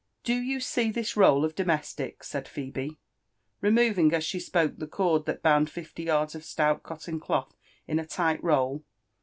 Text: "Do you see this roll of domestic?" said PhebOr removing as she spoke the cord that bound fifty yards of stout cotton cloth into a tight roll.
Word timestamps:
"Do 0.23 0.33
you 0.33 0.59
see 0.61 0.89
this 0.89 1.15
roll 1.15 1.45
of 1.45 1.53
domestic?" 1.53 2.23
said 2.23 2.47
PhebOr 2.47 2.97
removing 3.61 4.13
as 4.15 4.23
she 4.23 4.39
spoke 4.39 4.77
the 4.79 4.87
cord 4.87 5.27
that 5.27 5.43
bound 5.43 5.69
fifty 5.69 6.05
yards 6.05 6.33
of 6.33 6.43
stout 6.43 6.81
cotton 6.81 7.19
cloth 7.19 7.55
into 7.87 8.01
a 8.01 8.07
tight 8.07 8.43
roll. 8.43 8.83